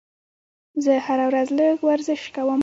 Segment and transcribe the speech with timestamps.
[0.83, 2.59] زه هره ورځ لږ ورزش کوم.